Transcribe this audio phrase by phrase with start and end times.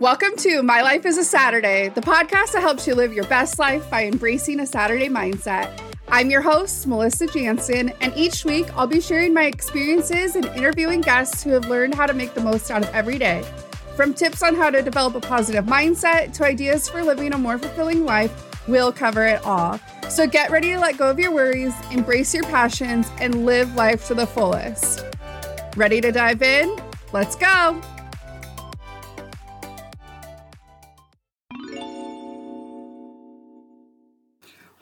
[0.00, 3.60] Welcome to My Life is a Saturday, the podcast that helps you live your best
[3.60, 5.80] life by embracing a Saturday mindset.
[6.08, 11.00] I'm your host, Melissa Jansen, and each week I'll be sharing my experiences and interviewing
[11.00, 13.44] guests who have learned how to make the most out of every day.
[13.94, 17.56] From tips on how to develop a positive mindset to ideas for living a more
[17.56, 19.78] fulfilling life, we'll cover it all.
[20.08, 24.08] So get ready to let go of your worries, embrace your passions, and live life
[24.08, 25.04] to the fullest.
[25.76, 26.76] Ready to dive in?
[27.12, 27.80] Let's go!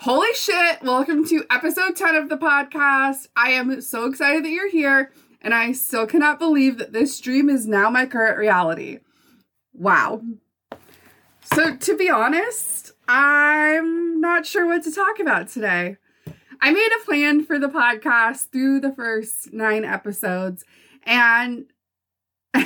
[0.02, 0.82] Holy shit!
[0.82, 3.28] Welcome to episode 10 of the podcast.
[3.36, 7.48] I am so excited that you're here, and I still cannot believe that this dream
[7.48, 8.98] is now my current reality.
[9.72, 10.22] Wow.
[11.54, 15.98] So, to be honest, I'm not sure what to talk about today.
[16.60, 20.64] I made a plan for the podcast through the first nine episodes,
[21.04, 21.66] and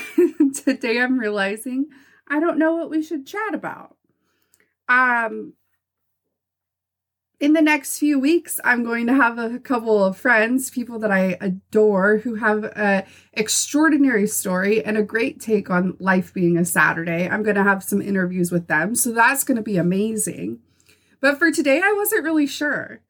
[0.54, 1.88] today I'm realizing
[2.26, 3.94] I don't know what we should chat about.
[4.88, 5.52] Um,
[7.38, 11.10] in the next few weeks, I'm going to have a couple of friends, people that
[11.10, 16.64] I adore, who have an extraordinary story and a great take on life being a
[16.64, 17.28] Saturday.
[17.28, 20.60] I'm going to have some interviews with them, so that's going to be amazing.
[21.20, 23.00] But for today, I wasn't really sure.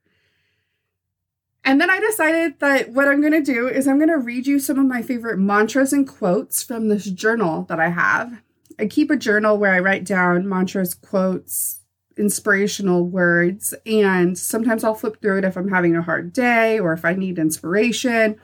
[1.64, 4.46] And then I decided that what I'm going to do is I'm going to read
[4.46, 8.40] you some of my favorite mantras and quotes from this journal that I have.
[8.78, 11.80] I keep a journal where I write down mantras, quotes,
[12.16, 13.74] inspirational words.
[13.84, 17.14] And sometimes I'll flip through it if I'm having a hard day or if I
[17.14, 18.36] need inspiration.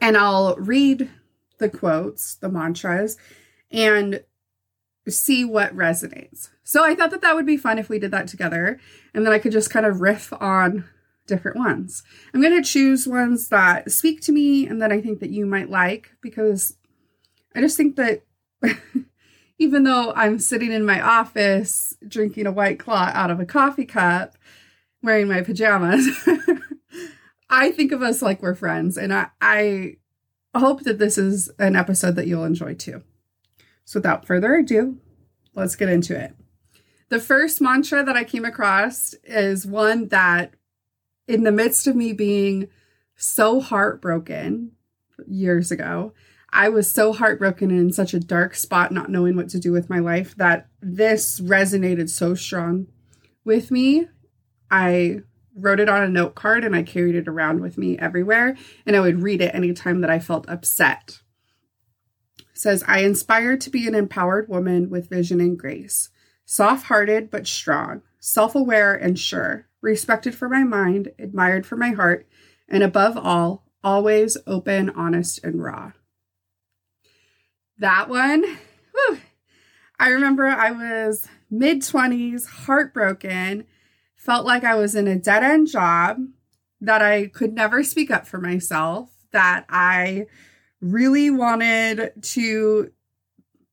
[0.00, 1.10] And I'll read
[1.58, 3.16] the quotes, the mantras,
[3.70, 4.22] and
[5.08, 6.50] see what resonates.
[6.64, 8.78] So I thought that that would be fun if we did that together.
[9.14, 10.84] And then I could just kind of riff on
[11.26, 12.02] different ones.
[12.32, 15.46] I'm going to choose ones that speak to me and that I think that you
[15.46, 16.76] might like because
[17.54, 18.22] I just think that
[19.58, 23.84] even though I'm sitting in my office drinking a white claw out of a coffee
[23.84, 24.36] cup,
[25.02, 26.08] wearing my pajamas,
[27.50, 28.96] I think of us like we're friends.
[28.96, 29.96] And I, I
[30.54, 33.02] hope that this is an episode that you'll enjoy too.
[33.84, 34.98] So without further ado,
[35.54, 36.34] let's get into it.
[37.08, 40.54] The first mantra that I came across is one that,
[41.28, 42.68] in the midst of me being
[43.16, 44.72] so heartbroken
[45.26, 46.14] years ago,
[46.52, 49.72] I was so heartbroken and in such a dark spot, not knowing what to do
[49.72, 52.88] with my life, that this resonated so strong
[53.42, 54.08] with me.
[54.70, 55.20] I
[55.56, 58.56] wrote it on a note card and I carried it around with me everywhere.
[58.84, 61.20] And I would read it anytime that I felt upset.
[62.38, 66.10] It says, I inspire to be an empowered woman with vision and grace,
[66.44, 71.90] soft hearted but strong, self aware and sure, respected for my mind, admired for my
[71.90, 72.26] heart,
[72.68, 75.92] and above all, always open, honest, and raw
[77.78, 78.44] that one,
[78.92, 79.18] whew,
[79.98, 83.64] I remember I was mid 20s, heartbroken,
[84.16, 86.18] felt like I was in a dead end job,
[86.80, 90.26] that I could never speak up for myself, that I
[90.80, 92.90] really wanted to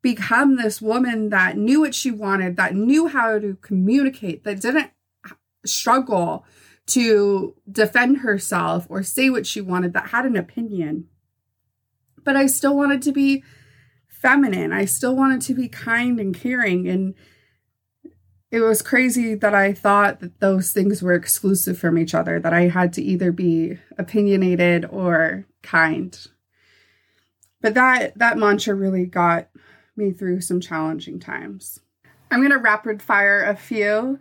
[0.02, 4.92] become this woman that knew what she wanted, that knew how to communicate, that didn't
[5.66, 6.46] struggle
[6.88, 11.08] to defend herself or say what she wanted, that had an opinion.
[12.24, 13.44] But I still wanted to be
[14.20, 14.72] feminine.
[14.72, 16.88] I still wanted to be kind and caring.
[16.88, 17.16] And
[18.52, 22.54] it was crazy that I thought that those things were exclusive from each other, that
[22.54, 26.18] I had to either be opinionated or kind.
[27.62, 29.50] But that that mantra really got
[29.96, 31.80] me through some challenging times.
[32.32, 34.20] I'm going to rapid fire a few.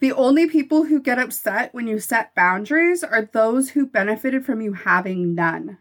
[0.00, 4.60] The only people who get upset when you set boundaries are those who benefited from
[4.60, 5.78] you having none.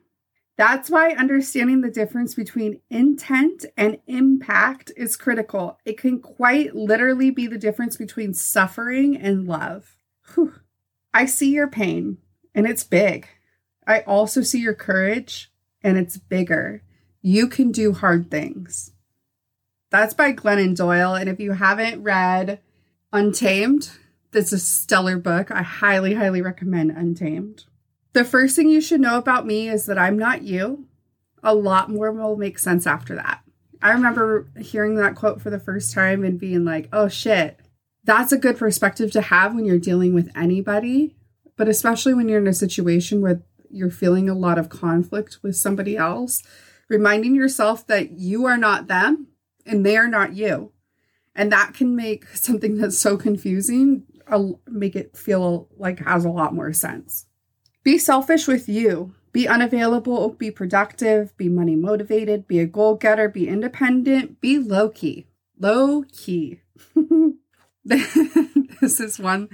[0.58, 5.80] That's why understanding the difference between intent and impact is critical.
[5.86, 9.98] It can quite literally be the difference between suffering and love.
[10.34, 10.54] Whew.
[11.14, 12.18] I see your pain,
[12.54, 13.28] and it's big.
[13.88, 15.52] I also see your courage,
[15.84, 16.84] and it's bigger.
[17.22, 18.92] You can do hard things.
[19.90, 21.16] That's by Glennon Doyle.
[21.16, 22.60] And if you haven't read
[23.12, 23.92] Untamed,
[24.32, 25.52] that's a stellar book.
[25.52, 27.66] I highly, highly recommend Untamed.
[28.14, 30.88] The first thing you should know about me is that I'm not you.
[31.44, 33.42] A lot more will make sense after that.
[33.82, 37.60] I remember hearing that quote for the first time and being like, oh shit,
[38.04, 41.16] that's a good perspective to have when you're dealing with anybody,
[41.58, 45.56] but especially when you're in a situation where you're feeling a lot of conflict with
[45.56, 46.44] somebody else,
[46.90, 49.28] reminding yourself that you are not them
[49.66, 50.74] and they are not you.
[51.34, 54.04] And that can make something that's so confusing
[54.68, 57.26] make it feel like has a lot more sense.
[57.84, 59.14] Be selfish with you.
[59.32, 64.90] Be unavailable, be productive, be money motivated, be a goal getter, be independent, be low
[64.90, 65.26] key.
[65.58, 66.62] Low key.
[67.86, 69.50] this is one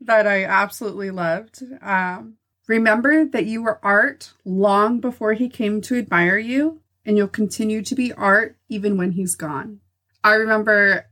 [0.00, 1.62] that I absolutely loved.
[1.80, 2.34] Um,
[2.68, 7.82] remember that you were art long before he came to admire you, and you'll continue
[7.82, 9.80] to be art even when he's gone.
[10.22, 11.06] I remember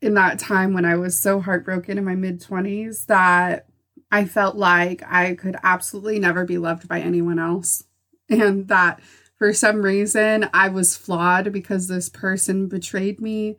[0.00, 3.66] in that time when I was so heartbroken in my mid 20s that
[4.12, 7.84] I felt like I could absolutely never be loved by anyone else.
[8.28, 9.00] And that
[9.38, 13.56] for some reason I was flawed because this person betrayed me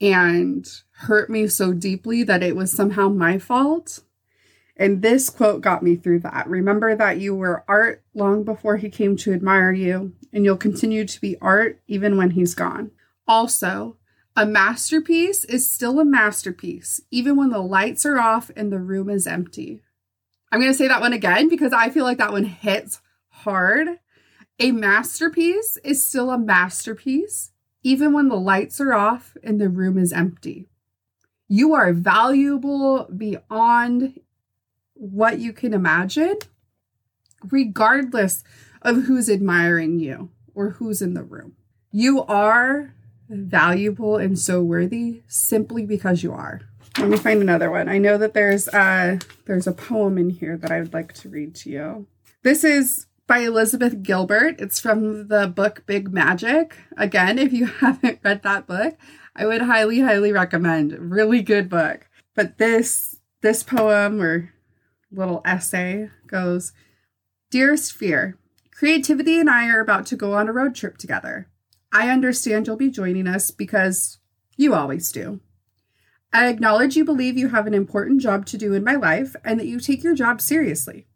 [0.00, 4.00] and hurt me so deeply that it was somehow my fault.
[4.76, 6.48] And this quote got me through that.
[6.48, 11.04] Remember that you were art long before he came to admire you, and you'll continue
[11.04, 12.90] to be art even when he's gone.
[13.28, 13.96] Also,
[14.36, 19.08] a masterpiece is still a masterpiece, even when the lights are off and the room
[19.08, 19.83] is empty.
[20.54, 23.88] I'm going to say that one again because I feel like that one hits hard.
[24.60, 27.50] A masterpiece is still a masterpiece,
[27.82, 30.68] even when the lights are off and the room is empty.
[31.48, 34.20] You are valuable beyond
[34.92, 36.36] what you can imagine,
[37.50, 38.44] regardless
[38.80, 41.56] of who's admiring you or who's in the room.
[41.90, 42.93] You are
[43.28, 46.60] valuable and so worthy simply because you are.
[46.98, 47.88] Let me find another one.
[47.88, 51.28] I know that there's a there's a poem in here that I would like to
[51.28, 52.06] read to you.
[52.42, 54.60] This is by Elizabeth Gilbert.
[54.60, 56.76] It's from the book Big Magic.
[56.96, 58.96] Again, if you haven't read that book,
[59.34, 60.92] I would highly, highly recommend.
[61.10, 62.08] Really good book.
[62.34, 64.54] But this this poem or
[65.10, 66.72] little essay goes,
[67.50, 68.38] Dearest Fear,
[68.72, 71.48] creativity and I are about to go on a road trip together.
[71.94, 74.18] I understand you'll be joining us because
[74.56, 75.40] you always do.
[76.32, 79.60] I acknowledge you believe you have an important job to do in my life and
[79.60, 81.06] that you take your job seriously.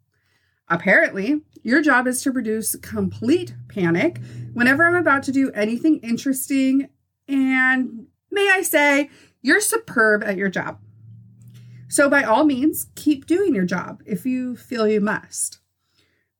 [0.69, 4.21] Apparently, your job is to produce complete panic
[4.53, 6.87] whenever I'm about to do anything interesting,
[7.27, 9.09] and may I say,
[9.41, 10.79] you're superb at your job.
[11.89, 15.59] So, by all means, keep doing your job if you feel you must.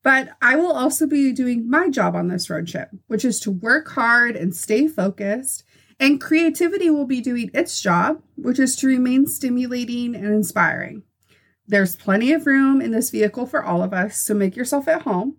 [0.03, 3.51] But I will also be doing my job on this road trip, which is to
[3.51, 5.63] work hard and stay focused.
[5.99, 11.03] And creativity will be doing its job, which is to remain stimulating and inspiring.
[11.67, 15.03] There's plenty of room in this vehicle for all of us, so make yourself at
[15.03, 15.37] home.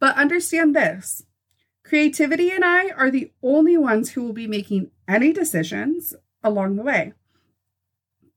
[0.00, 1.22] But understand this
[1.84, 6.82] creativity and I are the only ones who will be making any decisions along the
[6.82, 7.12] way.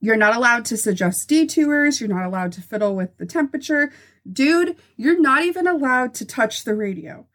[0.00, 2.00] You're not allowed to suggest detours.
[2.00, 3.92] You're not allowed to fiddle with the temperature.
[4.30, 7.26] Dude, you're not even allowed to touch the radio.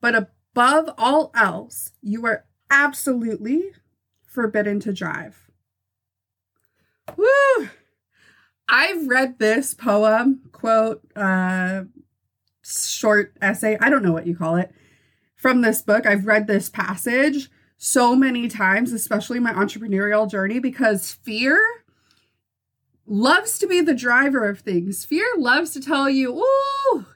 [0.00, 3.72] But above all else, you are absolutely
[4.26, 5.50] forbidden to drive.
[7.16, 7.68] Woo!
[8.68, 11.84] I've read this poem, quote, uh,
[12.62, 14.70] short essay, I don't know what you call it,
[15.34, 16.04] from this book.
[16.04, 21.58] I've read this passage so many times, especially my entrepreneurial journey, because fear
[23.08, 25.04] loves to be the driver of things.
[25.04, 27.06] Fear loves to tell you, ooh,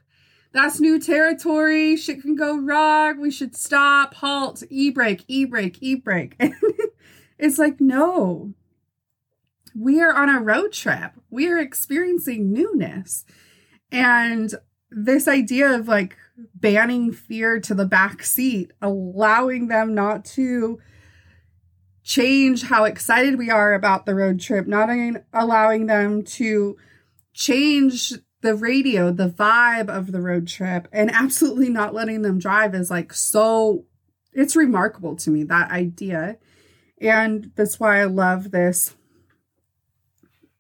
[0.53, 1.97] that's new territory.
[1.97, 3.21] Shit can go wrong.
[3.21, 6.41] We should stop, halt, e brake, e brake, e brake.
[7.39, 8.53] it's like, no,
[9.75, 11.13] we are on a road trip.
[11.31, 13.25] We are experiencing newness.
[13.91, 14.55] And
[14.91, 16.17] this idea of like
[16.55, 20.81] banning fear to the back seat, allowing them not to
[22.03, 24.89] change how excited we are about the road trip, not
[25.33, 26.77] allowing them to
[27.33, 32.75] change the radio, the vibe of the road trip, and absolutely not letting them drive
[32.75, 33.85] is like so,
[34.33, 36.39] it's remarkable to me, that idea.
[37.01, 38.95] And that's why I love this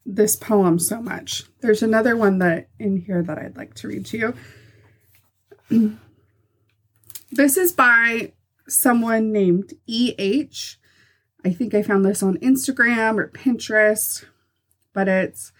[0.04, 1.44] this poem so much.
[1.60, 4.34] There's another one that in here that I'd like to read to
[5.70, 5.98] you.
[7.30, 8.32] this is by
[8.66, 10.76] someone named EH
[11.44, 14.24] I think I found this on Instagram or Pinterest,
[14.92, 15.52] but it's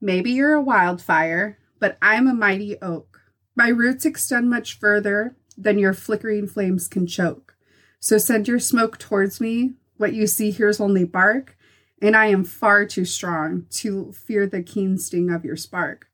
[0.00, 3.20] maybe you're a wildfire, but I'm a mighty oak.
[3.54, 7.56] My roots extend much further than your flickering flames can choke.
[8.00, 9.72] So send your smoke towards me.
[9.96, 11.56] What you see here's only bark,
[12.00, 16.06] and I am far too strong to fear the keen sting of your spark.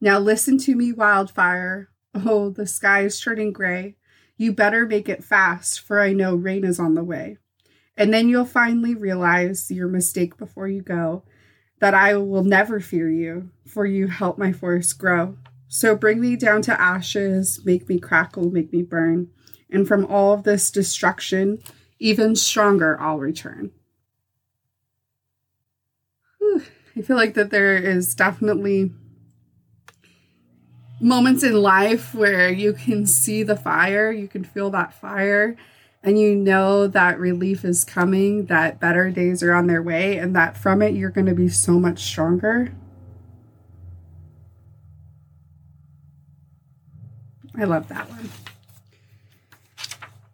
[0.00, 1.88] Now listen to me, wildfire.
[2.14, 3.96] Oh, the sky is turning gray.
[4.40, 7.36] You better make it fast, for I know rain is on the way.
[7.94, 11.24] And then you'll finally realize your mistake before you go
[11.78, 15.36] that I will never fear you, for you help my forest grow.
[15.68, 19.28] So bring me down to ashes, make me crackle, make me burn.
[19.68, 21.62] And from all of this destruction,
[21.98, 23.72] even stronger I'll return.
[26.38, 26.62] Whew.
[26.96, 28.90] I feel like that there is definitely
[31.00, 35.56] moments in life where you can see the fire, you can feel that fire,
[36.02, 40.36] and you know that relief is coming, that better days are on their way, and
[40.36, 42.72] that from it you're going to be so much stronger.
[47.58, 48.28] I love that one.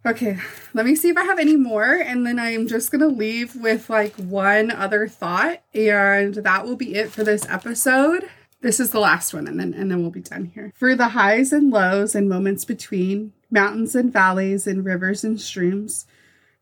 [0.05, 0.39] Okay,
[0.73, 3.91] let me see if I have any more, and then I'm just gonna leave with
[3.91, 8.29] like one other thought, and that will be it for this episode.
[8.61, 10.73] This is the last one, and then and then we'll be done here.
[10.75, 16.07] For the highs and lows and moments between, mountains and valleys and rivers and streams,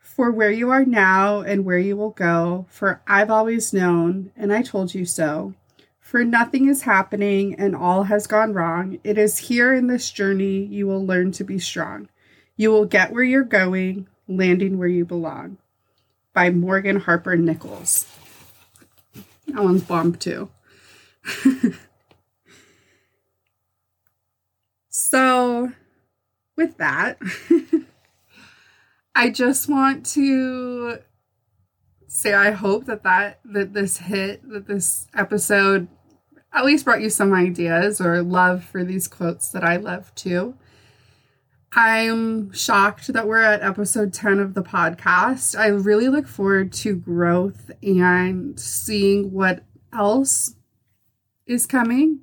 [0.01, 4.53] for where you are now and where you will go, for I've always known, and
[4.53, 5.55] I told you so.
[6.01, 9.01] For nothing is happening and all has gone wrong.
[9.03, 12.09] It is here in this journey you will learn to be strong.
[12.57, 15.57] You will get where you're going, landing where you belong.
[16.33, 18.07] By Morgan Harper Nichols.
[19.49, 20.51] That one's bomb too.
[24.89, 25.73] so,
[26.57, 27.19] with that,
[29.15, 30.99] I just want to
[32.09, 35.89] say I hope that that that this hit that this episode
[36.53, 40.55] at least brought you some ideas or love for these quotes that I love too.
[41.77, 45.59] I'm shocked that we're at episode 10 of the podcast.
[45.59, 50.55] I really look forward to growth and seeing what else
[51.47, 52.21] is coming.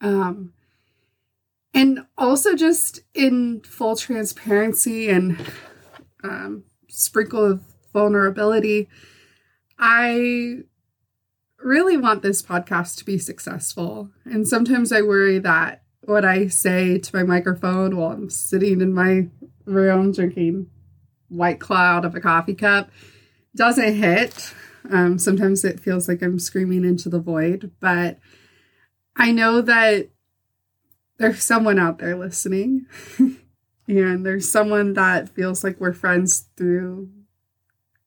[0.00, 0.52] Um,
[1.72, 5.38] and also just in full transparency and
[6.24, 7.62] um, sprinkle of
[7.92, 8.88] vulnerability,
[9.78, 10.58] I
[11.58, 14.10] really want this podcast to be successful.
[14.24, 18.94] And sometimes I worry that what I say to my microphone while I'm sitting in
[18.94, 19.28] my
[19.64, 20.70] room drinking
[21.28, 22.90] white claw of a coffee cup
[23.54, 24.54] doesn't hit.
[24.90, 28.18] Um, sometimes it feels like I'm screaming into the void, but
[29.16, 30.08] I know that
[31.18, 32.86] there's someone out there listening,
[33.88, 37.10] and there's someone that feels like we're friends through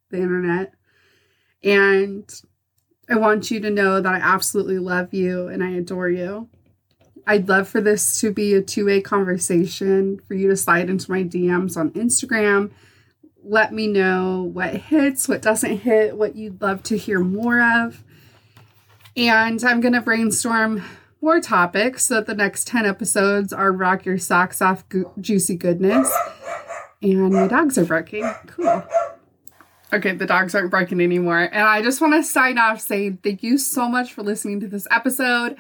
[0.10, 0.74] the internet.
[1.64, 2.30] And
[3.10, 6.48] I want you to know that I absolutely love you and I adore you.
[7.26, 11.12] I'd love for this to be a two way conversation for you to slide into
[11.12, 12.72] my DMs on Instagram.
[13.50, 18.04] Let me know what hits, what doesn't hit, what you'd love to hear more of.
[19.18, 20.84] And I'm going to brainstorm
[21.20, 25.56] more topics so that the next 10 episodes are rock your socks off go- juicy
[25.56, 26.16] goodness.
[27.02, 28.30] And my dogs are barking.
[28.48, 28.84] Cool.
[29.92, 31.40] Okay, the dogs aren't barking anymore.
[31.40, 34.68] And I just want to sign off saying thank you so much for listening to
[34.68, 35.58] this episode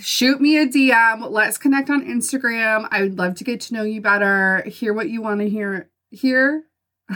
[0.00, 1.30] shoot me a DM.
[1.30, 2.88] Let's connect on Instagram.
[2.90, 5.90] I would love to get to know you better, hear what you want to hear,
[6.10, 6.64] hear,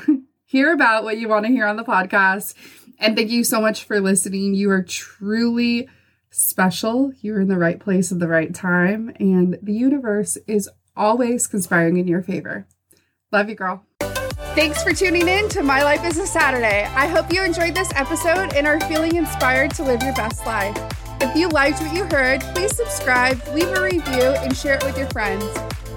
[0.45, 2.55] hear about what you want to hear on the podcast.
[2.99, 4.55] And thank you so much for listening.
[4.55, 5.88] You are truly
[6.31, 7.12] special.
[7.21, 11.97] You're in the right place at the right time, and the universe is always conspiring
[11.97, 12.67] in your favor.
[13.33, 13.85] Love you, girl.
[14.55, 16.85] Thanks for tuning in to My Life is a Saturday.
[16.85, 20.76] I hope you enjoyed this episode and are feeling inspired to live your best life.
[21.21, 24.97] If you liked what you heard, please subscribe, leave a review, and share it with
[24.97, 25.45] your friends.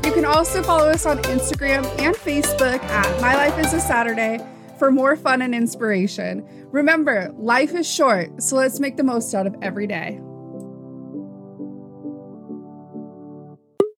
[0.03, 4.39] You can also follow us on Instagram and Facebook at My Life is a Saturday
[4.77, 6.43] for more fun and inspiration.
[6.71, 10.19] Remember, life is short, so let's make the most out of every day.